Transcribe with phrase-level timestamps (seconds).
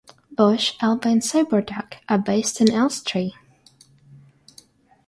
[0.31, 3.33] Bush, Alba and Cyber-Duck are based in Elstree.